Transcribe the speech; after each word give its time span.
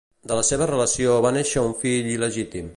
De 0.29 0.37
la 0.37 0.45
seva 0.47 0.67
relació 0.71 1.19
va 1.27 1.33
néixer 1.37 1.67
un 1.69 1.79
fill 1.85 2.13
il·legítim. 2.17 2.69